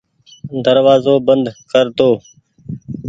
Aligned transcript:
دروآزو 0.65 1.15
بند 1.27 1.45
ڪر 1.71 1.85
دو۔ 1.97 2.09